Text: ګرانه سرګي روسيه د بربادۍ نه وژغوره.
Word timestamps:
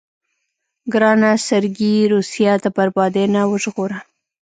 ګرانه 0.93 1.31
سرګي 1.47 1.95
روسيه 2.13 2.53
د 2.63 2.65
بربادۍ 2.75 3.25
نه 3.35 3.41
وژغوره. 3.51 3.99